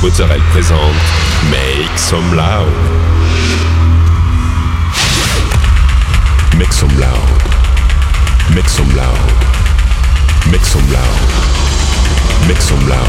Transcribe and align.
Mozzarella 0.00 0.42
présente 0.50 0.78
Make 1.50 1.98
Some 1.98 2.34
Loud. 2.34 2.68
Make 6.56 6.72
some 6.72 6.98
loud. 6.98 7.18
Make 8.54 8.68
some 8.68 8.94
loud. 8.94 9.16
Make 10.50 10.64
some 10.64 10.92
loud. 10.92 11.06
Make 12.46 12.60
some 12.60 12.88
loud. 12.88 13.06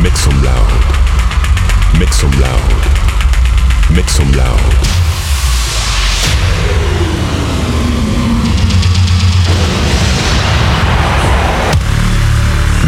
Make 0.00 0.16
some 0.16 0.42
loud. 0.42 0.64
Make 1.98 2.12
some 2.12 2.30
loud. 2.40 2.60
Make 3.90 4.08
some 4.10 4.32
loud. 4.32 4.60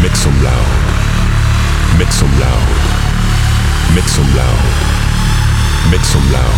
Make 0.01 0.15
some 0.15 0.43
loud. 0.43 0.76
Make 1.97 2.11
some 2.11 2.29
loud. 2.39 2.67
Make 3.95 4.07
some 4.07 4.29
loud. 4.35 4.63
Make 5.89 6.05
some 6.05 6.31
loud. 6.31 6.53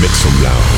Make 0.00 0.14
some 0.14 0.36
loud. 0.40 0.70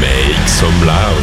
Make 0.00 0.48
some 0.48 0.86
loud. 0.86 1.22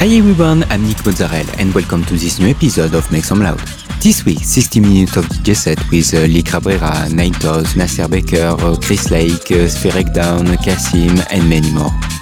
Hi 0.00 0.06
everyone, 0.06 0.64
I'm 0.70 0.88
Nick 0.88 1.04
Mozzarella 1.04 1.52
and 1.58 1.74
welcome 1.74 2.02
to 2.06 2.14
this 2.14 2.38
new 2.38 2.48
episode 2.48 2.94
of 2.94 3.10
Make 3.12 3.24
Some 3.24 3.42
Loud. 3.42 3.60
This 4.00 4.24
week, 4.24 4.38
60 4.38 4.80
minutes 4.80 5.16
of 5.18 5.26
DJ 5.26 5.54
set 5.54 5.90
with 5.90 6.14
uh, 6.14 6.20
Lee 6.20 6.42
Cabrera, 6.42 7.08
Nightos, 7.10 7.76
Nasser 7.76 8.08
Baker, 8.08 8.56
uh, 8.58 8.76
Chris 8.76 9.10
Lake, 9.10 9.50
uh, 9.50 9.68
Spheric 9.68 10.14
Down, 10.14 10.46
Kasim, 10.58 11.18
and 11.30 11.48
many 11.48 11.70
more. 11.72 11.90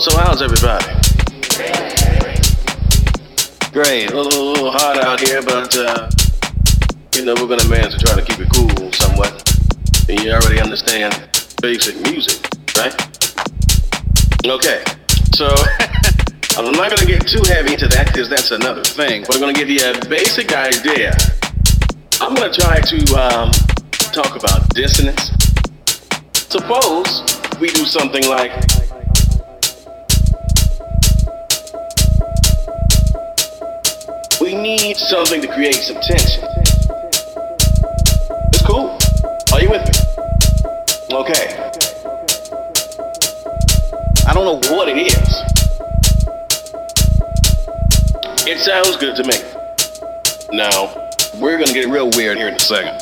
so 0.00 0.16
how's 0.16 0.40
everybody? 0.40 0.86
Great. 3.70 4.10
A 4.10 4.16
little, 4.16 4.32
a 4.32 4.46
little 4.52 4.70
hot 4.70 4.96
out 4.96 5.20
here, 5.20 5.42
but 5.42 5.76
uh, 5.76 6.08
you 7.14 7.26
know 7.26 7.34
we're 7.34 7.48
gonna 7.48 7.68
manage 7.68 7.92
to 7.92 7.98
try 7.98 8.16
to 8.18 8.22
keep 8.22 8.40
it 8.40 8.48
cool 8.50 8.90
somewhat. 8.92 9.44
And 10.08 10.18
you 10.22 10.32
already 10.32 10.58
understand 10.58 11.12
basic 11.60 12.00
music, 12.00 12.40
right? 12.78 12.96
Okay, 14.46 14.82
so 15.34 15.46
I'm 16.56 16.72
not 16.72 16.96
gonna 16.96 17.04
get 17.04 17.28
too 17.28 17.42
heavy 17.44 17.74
into 17.74 17.88
that 17.88 18.06
because 18.06 18.30
that's 18.30 18.52
another 18.52 18.82
thing. 18.82 19.24
But 19.26 19.34
I'm 19.34 19.40
gonna 19.42 19.52
give 19.52 19.68
you 19.68 19.84
a 19.84 20.00
basic 20.08 20.54
idea. 20.54 21.12
I'm 22.22 22.34
gonna 22.34 22.52
try 22.52 22.80
to 22.80 22.98
um, 23.20 23.50
talk 24.16 24.34
about 24.34 24.66
dissonance. 24.70 25.28
Suppose 26.32 27.20
we 27.60 27.68
do 27.68 27.84
something 27.84 28.26
like 28.26 28.79
need 34.76 34.96
something 34.96 35.40
to 35.42 35.48
create 35.48 35.74
some 35.74 35.96
tension. 35.96 36.44
It's 38.52 38.62
cool. 38.62 38.96
Are 39.52 39.60
you 39.60 39.68
with 39.68 39.82
me? 39.82 39.94
Okay. 41.12 41.70
I 44.28 44.32
don't 44.32 44.44
know 44.44 44.60
what 44.76 44.88
it 44.88 44.96
is. 44.96 45.30
It 48.46 48.58
sounds 48.60 48.96
good 48.96 49.16
to 49.16 49.24
me. 49.24 49.34
Now, 50.52 51.08
we're 51.40 51.58
gonna 51.58 51.72
get 51.72 51.88
real 51.88 52.10
weird 52.10 52.38
here 52.38 52.48
in 52.48 52.54
a 52.54 52.60
second. 52.60 53.00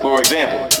For 0.00 0.18
example, 0.18 0.79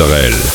Israel. 0.00 0.49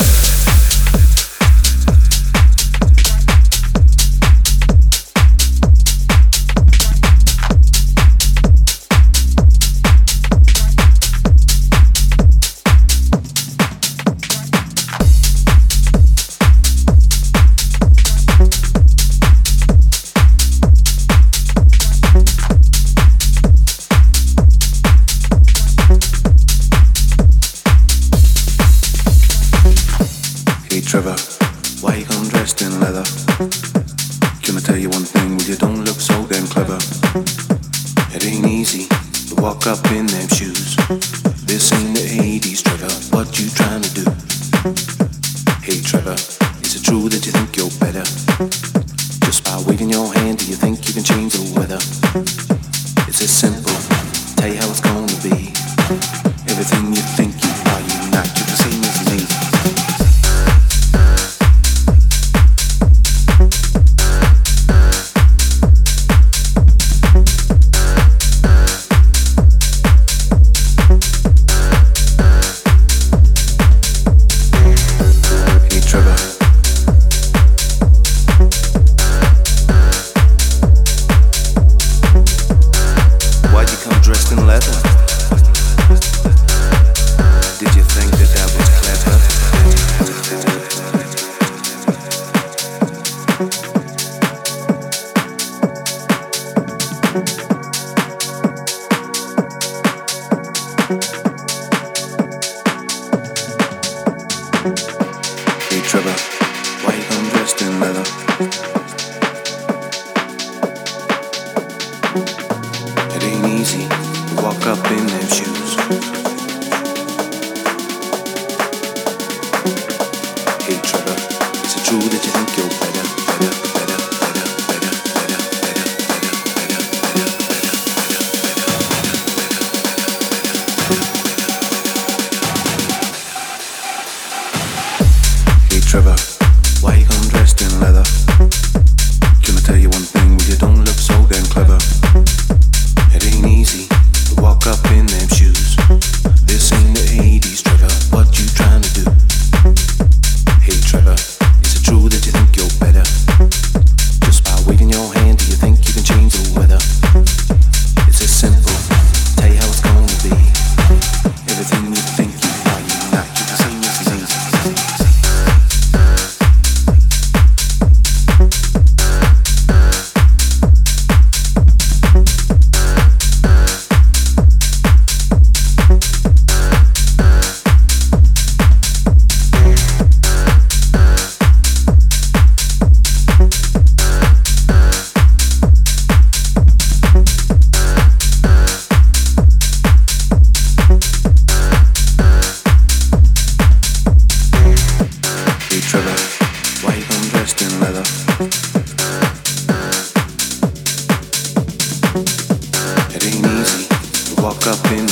Up 204.67 204.91
in 204.91 205.04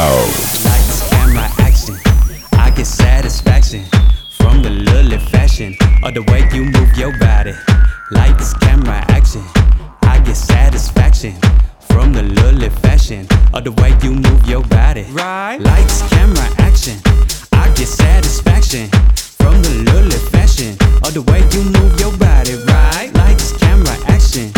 some 0.00 0.08
loud. 0.08 0.26
Lights, 0.64 1.08
camera, 1.10 1.48
action. 1.58 1.96
I 2.52 2.70
get 2.70 2.86
satisfaction 2.86 3.84
from 4.38 4.62
the 4.62 4.70
lily 4.70 5.18
fashion 5.18 5.76
or 6.02 6.10
the 6.12 6.22
way 6.22 6.48
you 6.52 6.64
move 6.64 6.96
your 6.96 7.16
body. 7.18 7.54
Lights, 8.10 8.54
camera, 8.54 9.04
action. 9.08 9.42
I 10.02 10.18
get 10.20 10.36
satisfaction 10.36 11.34
from 11.80 12.12
the 12.12 12.22
lily 12.22 12.70
fashion 12.70 13.26
or 13.54 13.60
the 13.60 13.72
way 13.72 13.96
you 14.02 14.12
move 14.14 14.46
your 14.46 14.62
body. 14.64 15.04
Right. 15.10 15.58
Lights, 15.58 16.02
camera, 16.10 16.48
action. 16.58 16.96
I 17.52 17.68
get 17.74 17.88
satisfaction 17.88 18.88
from 19.40 19.62
the 19.62 19.74
lily 19.90 20.20
fashion 20.32 20.76
or 21.04 21.10
the 21.10 21.22
way 21.22 21.40
you 21.52 21.62
move 21.76 21.92
your 22.00 22.16
body. 22.18 22.54
Right. 22.72 23.10
Lights, 23.14 23.52
camera, 23.58 23.96
action. 24.06 24.52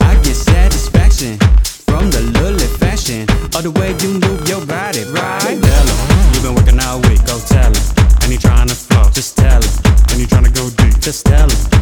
I 0.00 0.14
get 0.24 0.36
satisfaction 0.36 1.38
from 1.86 2.10
the 2.10 2.20
lily 2.38 2.68
fashion 2.82 3.26
or 3.54 3.62
the 3.62 3.70
way 3.70 3.90
you 4.02 4.20
move 4.20 4.37
Costello. 11.08 11.77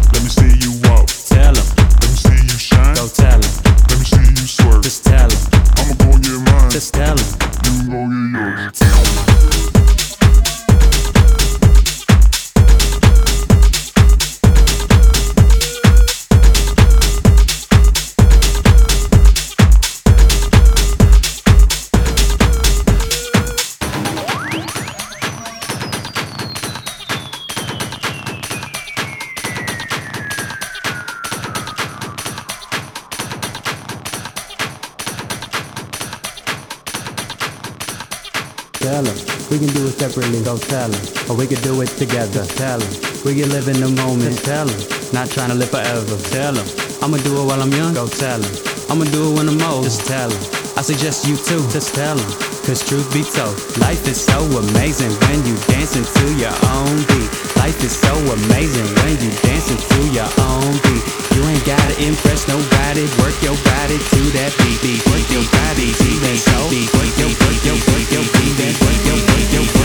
Or 41.29 41.35
we 41.35 41.47
could 41.47 41.63
do 41.63 41.81
it 41.83 41.91
together, 41.99 42.47
tell 42.55 42.79
him. 42.79 42.93
We 43.25 43.35
can 43.35 43.51
live 43.51 43.67
in 43.67 43.83
the 43.83 43.91
moment, 43.91 44.39
tell 44.47 44.69
him. 44.69 44.81
Not 45.13 45.27
trying 45.31 45.51
to 45.51 45.59
live 45.59 45.71
forever, 45.71 46.17
tell 46.31 46.55
him. 46.55 46.67
I'ma 47.03 47.19
do 47.27 47.35
it 47.43 47.47
while 47.47 47.61
I'm 47.61 47.73
young, 47.75 47.95
go 47.95 48.07
tell 48.07 48.39
him. 48.39 48.55
I'ma 48.87 49.05
do 49.11 49.31
it 49.31 49.35
when 49.35 49.49
I'm 49.51 49.59
old, 49.67 49.85
just 49.85 50.07
tell 50.07 50.31
him. 50.31 50.43
I 50.79 50.83
suggest 50.87 51.27
you 51.27 51.35
too, 51.35 51.59
just 51.75 51.95
tell 51.95 52.15
him. 52.15 52.31
Cause 52.63 52.83
truth 52.87 53.07
be 53.11 53.23
told, 53.23 53.55
life 53.79 54.07
is 54.07 54.19
so 54.23 54.39
amazing 54.43 55.11
when 55.27 55.39
you 55.47 55.55
dancing 55.67 56.07
to 56.07 56.27
your 56.39 56.55
own 56.71 56.95
beat. 57.11 57.31
Life 57.59 57.79
is 57.83 57.95
so 57.95 58.15
amazing 58.15 58.87
when 59.03 59.15
you 59.19 59.31
dancing 59.43 59.79
to 59.83 60.01
your 60.15 60.31
own 60.39 60.79
beat. 60.87 61.03
You 61.35 61.43
ain't 61.47 61.67
gotta 61.67 61.95
impress 62.03 62.47
nobody, 62.47 63.03
work 63.19 63.35
your 63.43 63.59
body 63.67 63.99
to 63.99 64.21
that 64.39 64.55
beat. 64.63 64.79
beat. 64.79 65.03
Work 65.11 65.27
your 65.31 65.47
body 65.51 65.91
to 65.91 66.11
that 66.23 66.39
so 66.39 66.59
beat. 66.71 66.87
Work 66.95 67.13
your, 67.19 67.31
work 67.35 67.59
your, 67.67 67.79
work 67.91 68.07
your 68.15 68.27
beat. 68.35 68.55
That 68.63 68.75
work 68.79 68.99
your, 69.07 69.19
work 69.27 69.47
your, 69.55 69.76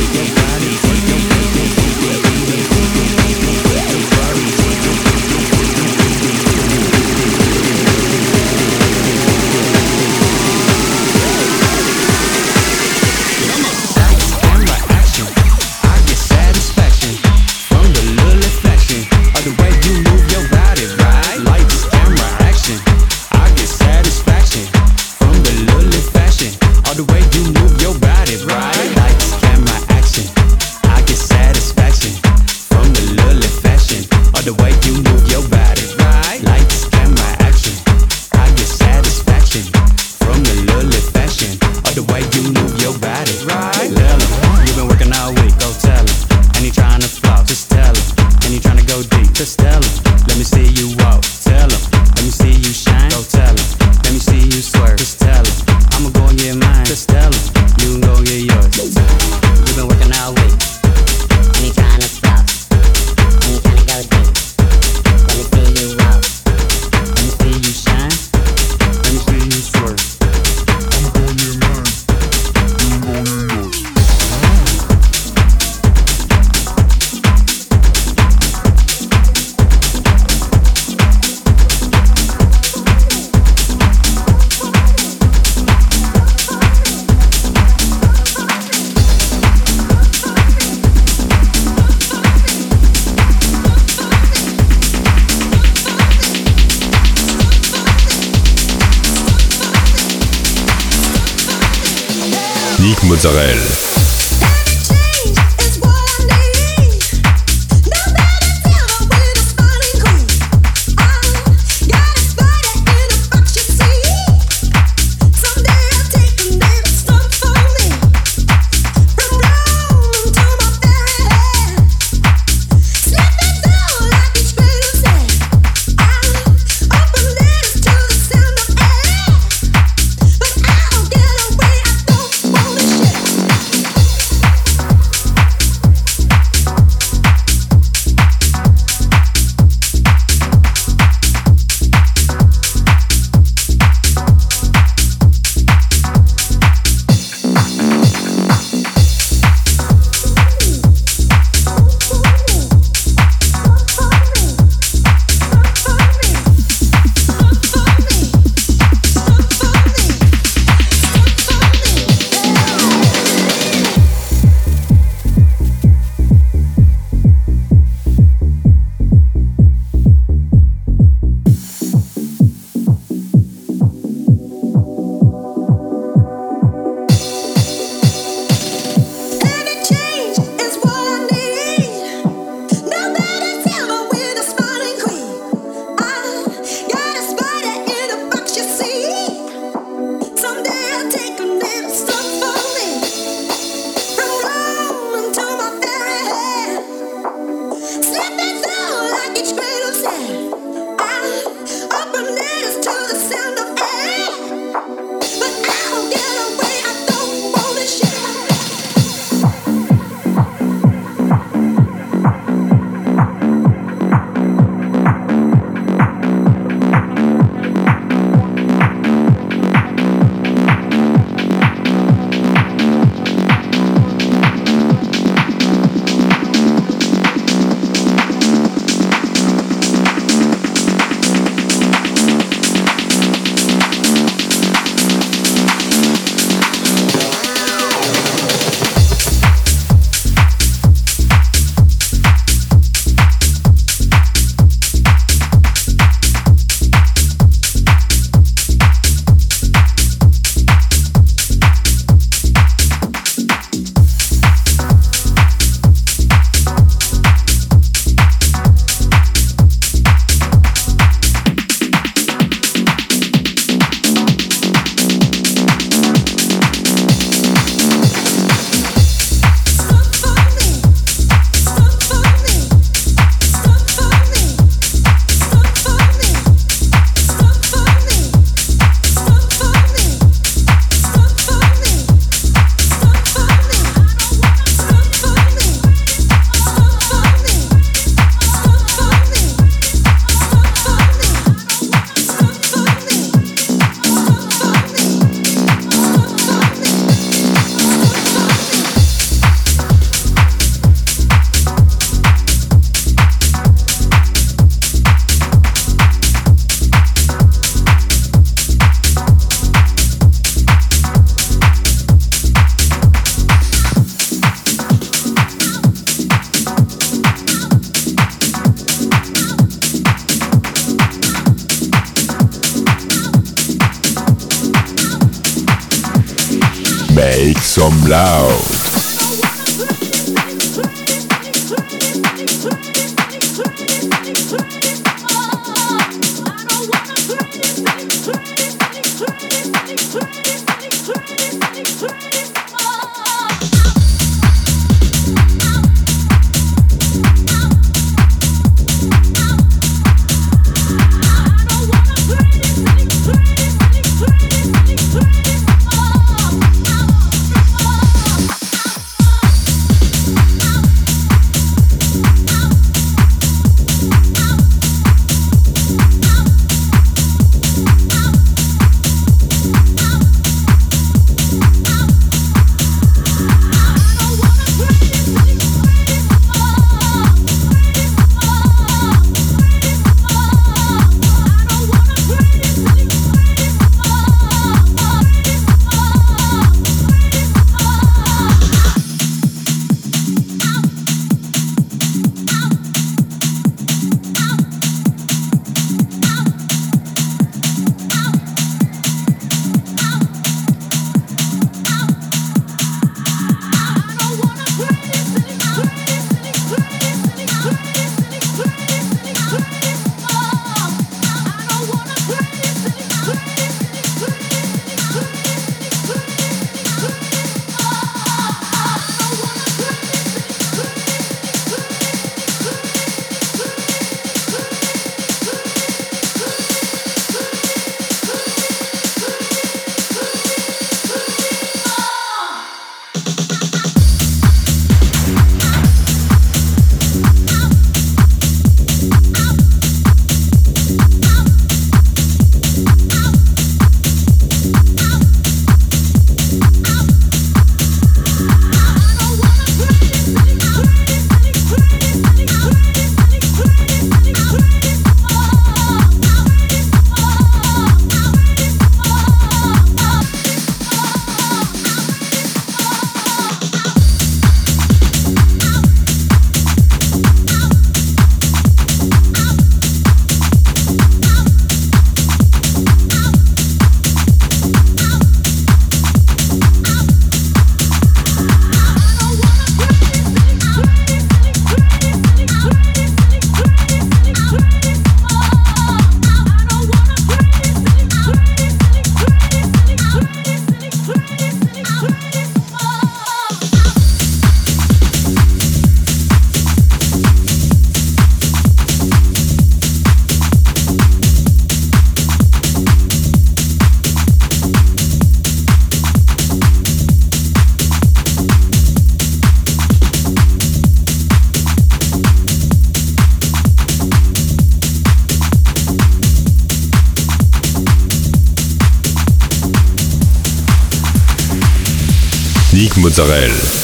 culturelle. 523.12 523.81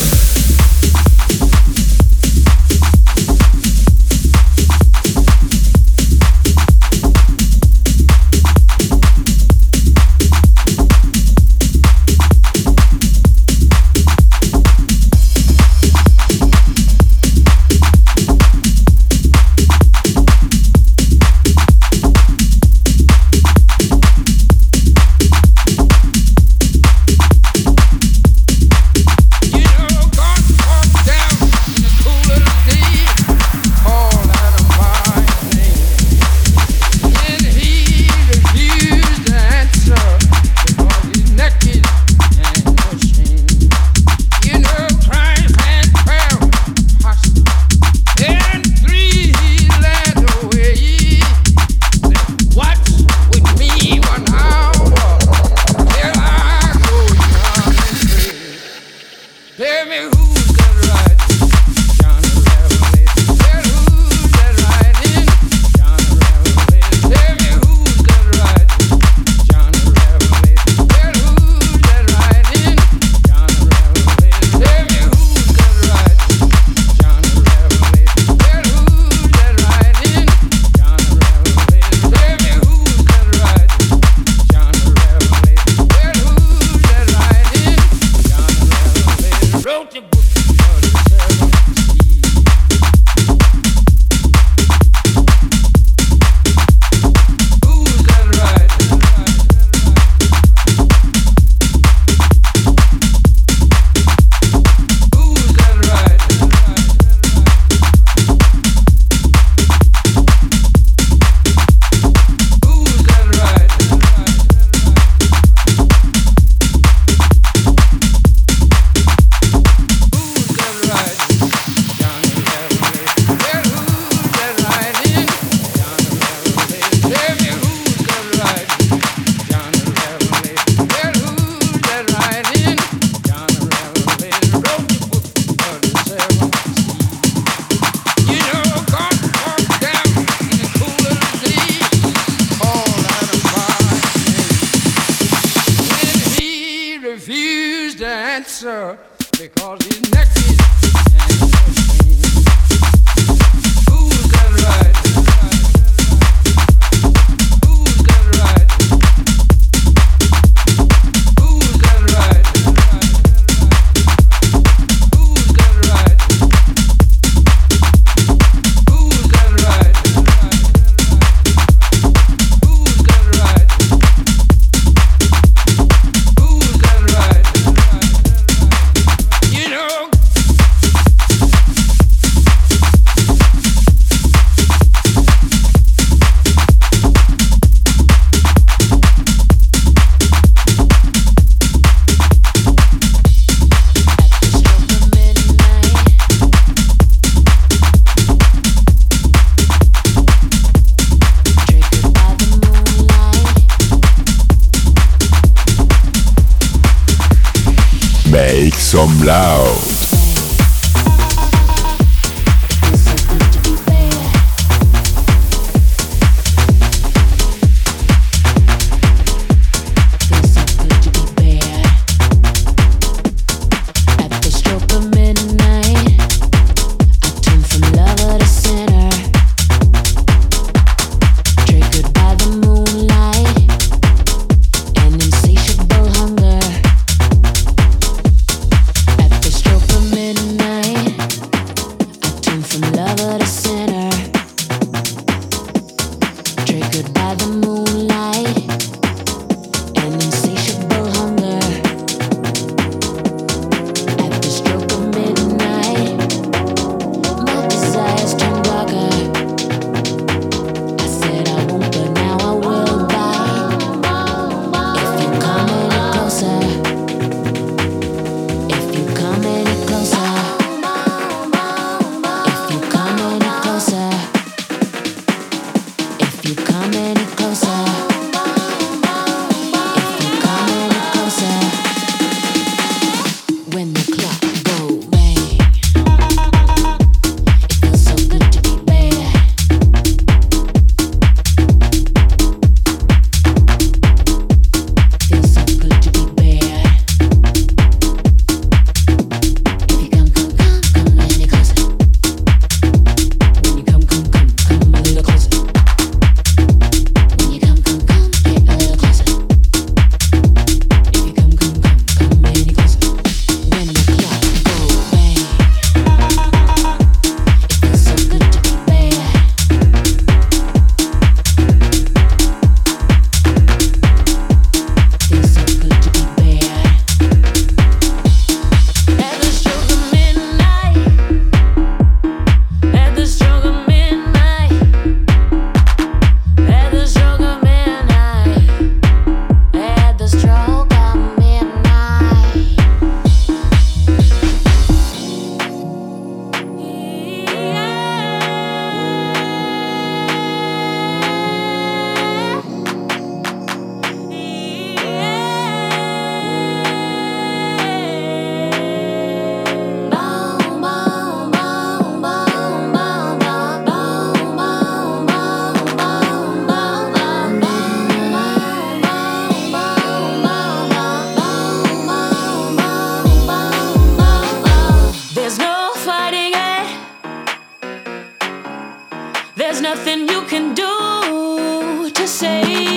say 382.28 382.97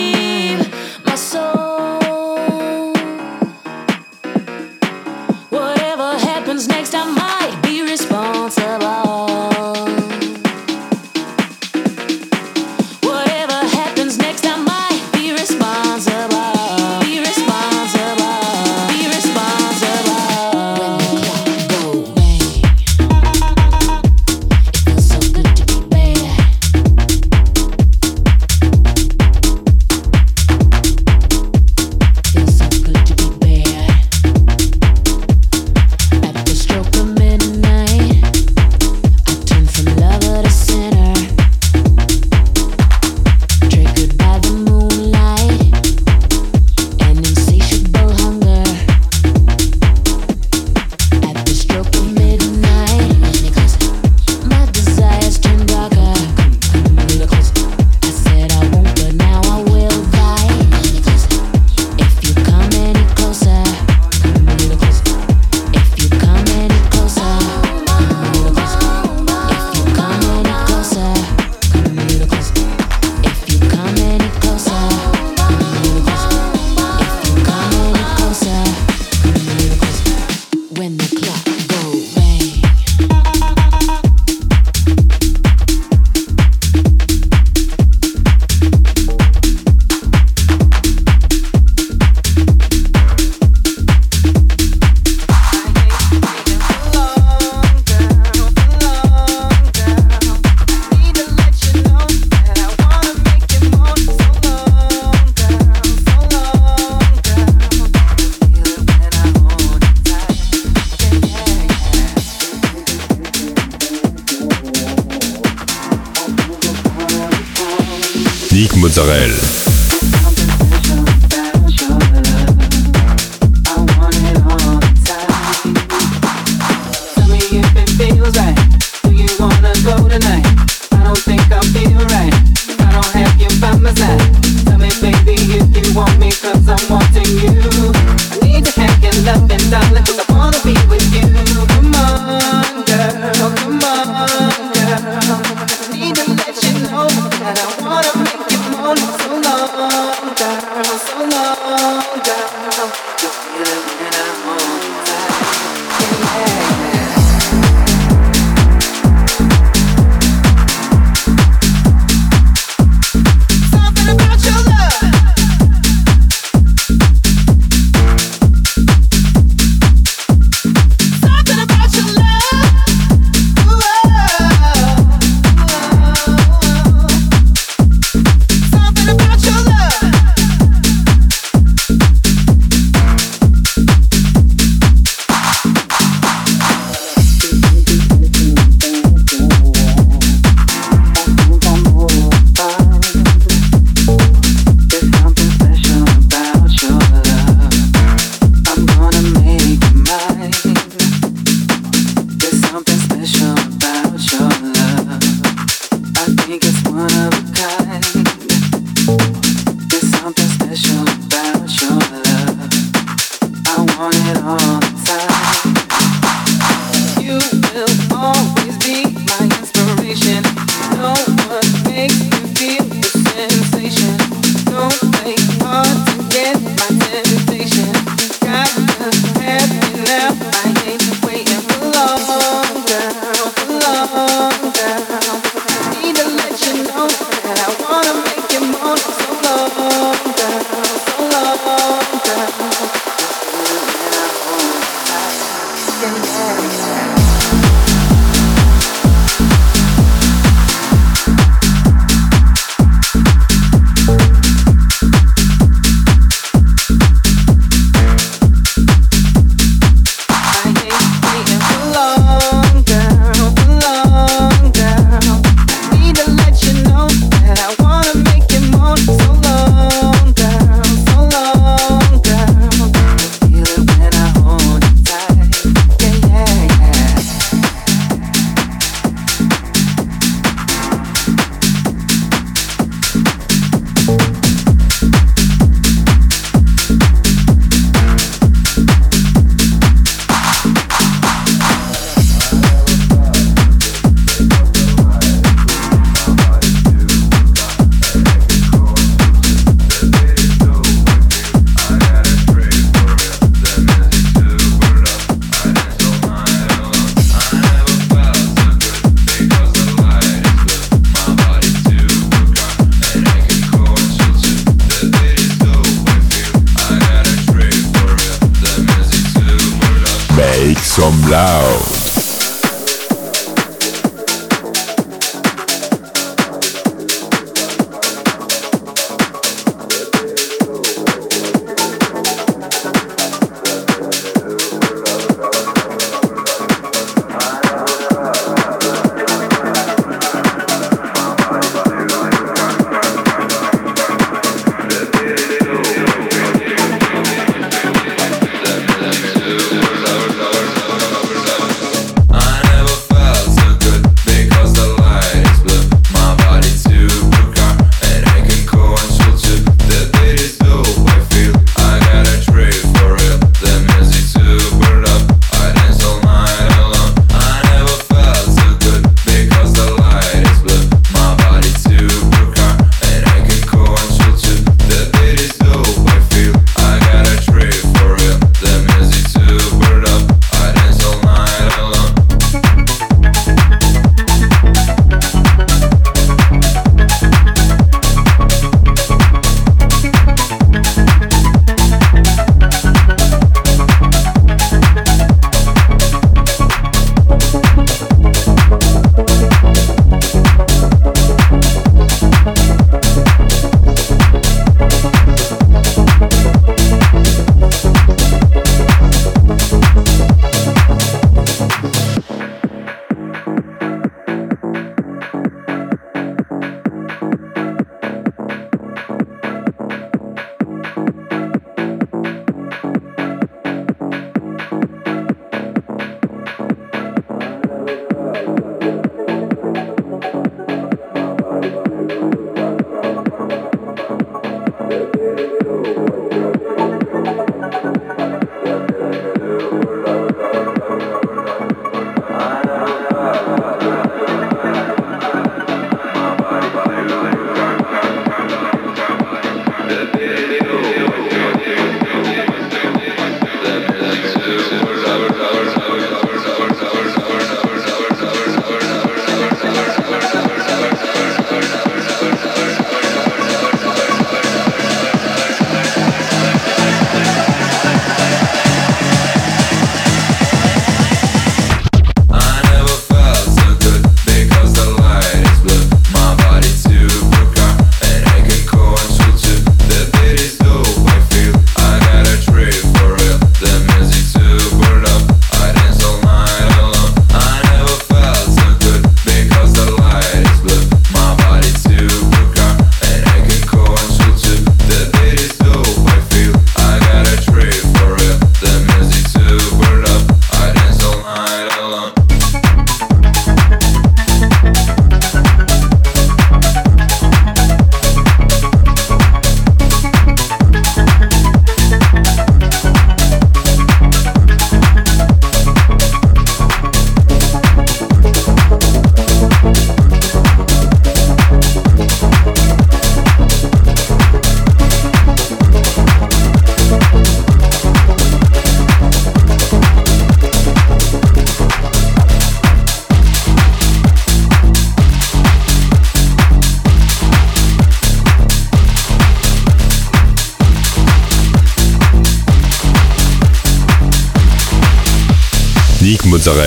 Mozzarella. 118.75 119.70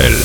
Israel. 0.00 0.23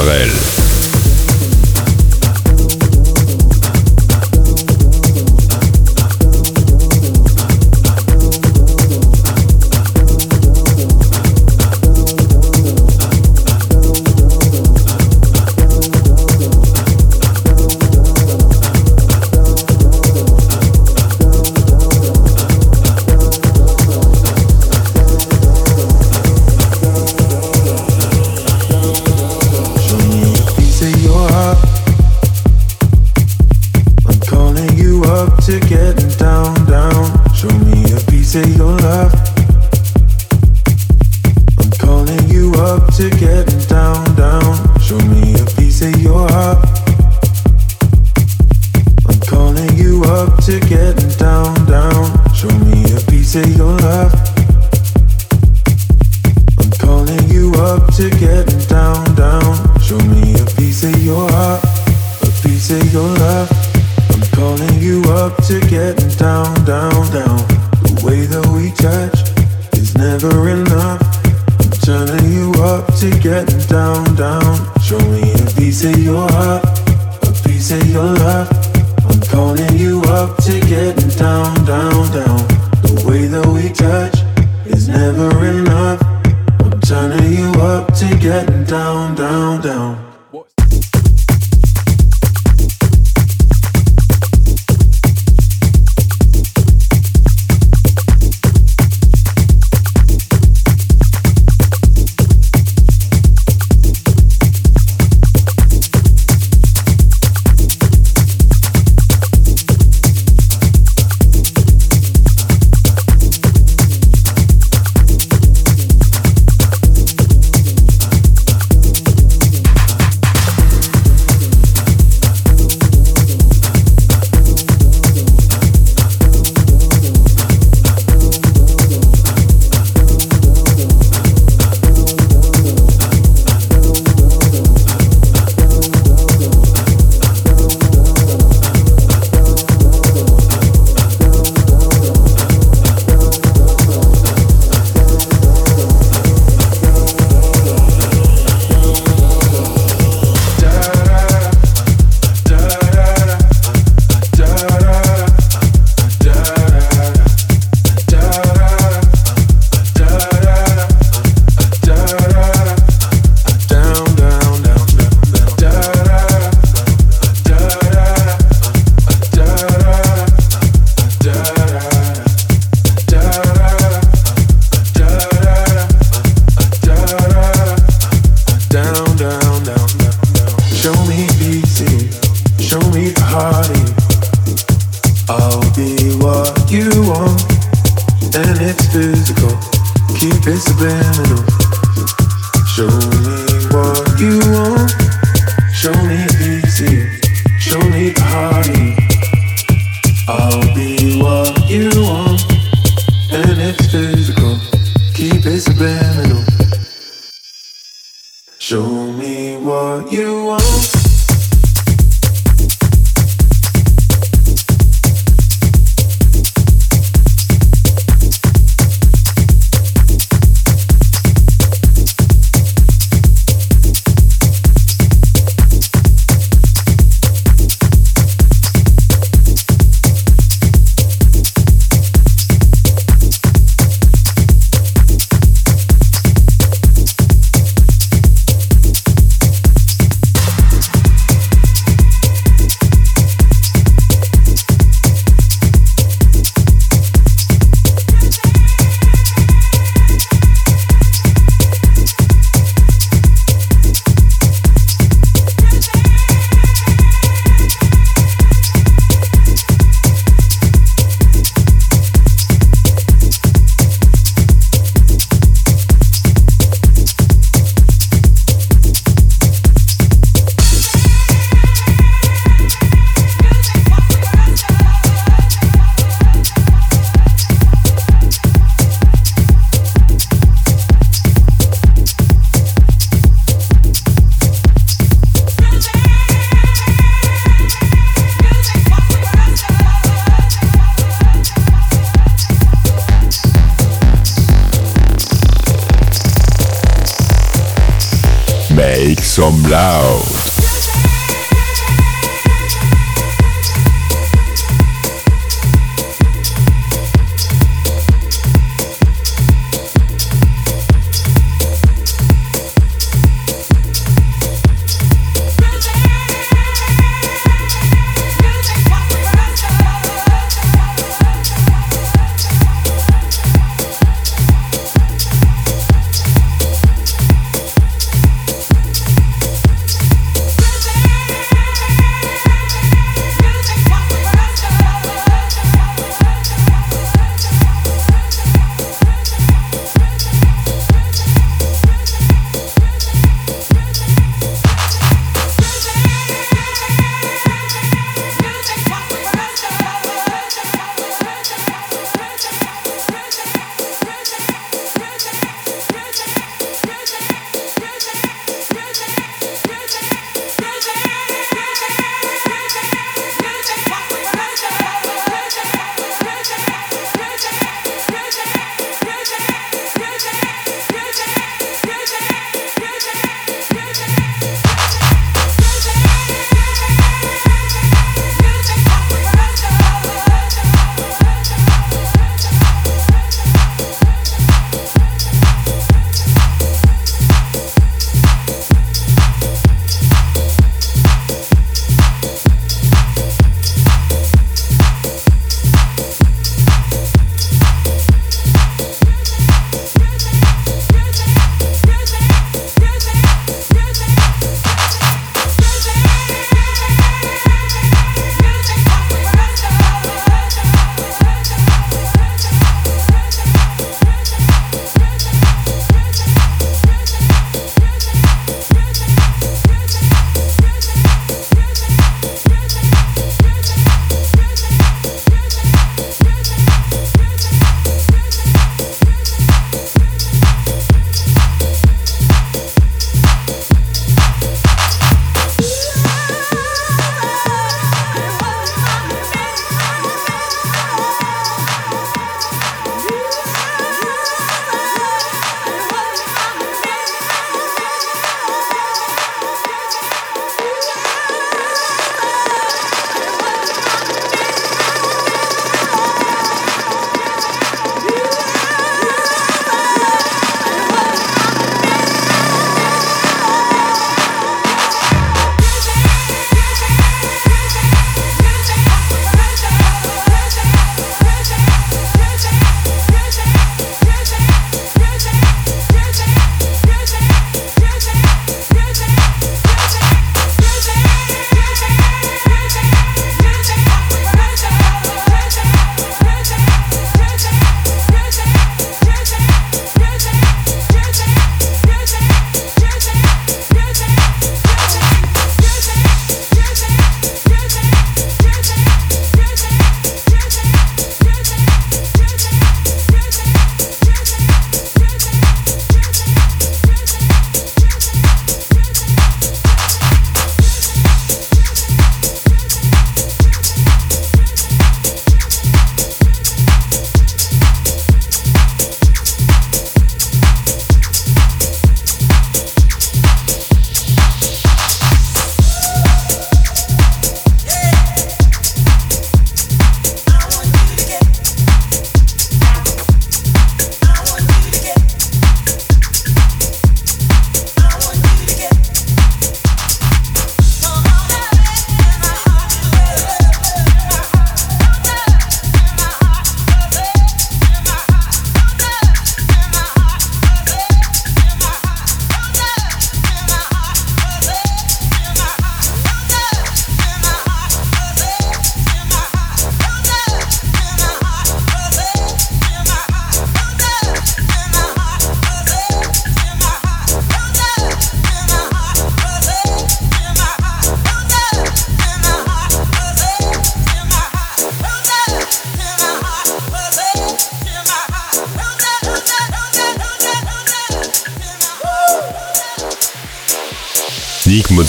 Sorel. 0.00 0.49